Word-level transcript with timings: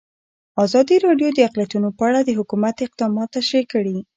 ازادي 0.65 0.95
راډیو 1.05 1.29
د 1.33 1.39
اقلیتونه 1.47 1.87
په 1.97 2.03
اړه 2.09 2.19
د 2.23 2.29
حکومت 2.39 2.75
اقدامات 2.85 3.29
تشریح 3.37 3.65
کړي. 3.73 3.97